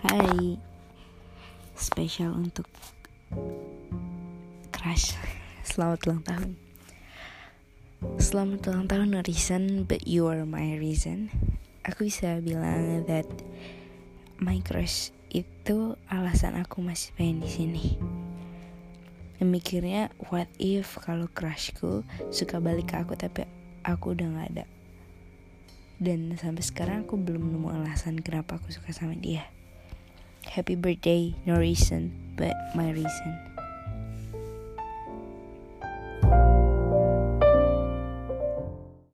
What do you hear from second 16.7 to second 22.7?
masih pengen di sini. Mikirnya what if kalau crushku suka